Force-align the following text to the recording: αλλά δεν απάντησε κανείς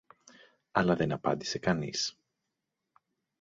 αλλά 0.71 0.95
δεν 0.95 1.11
απάντησε 1.11 1.59
κανείς 1.59 2.17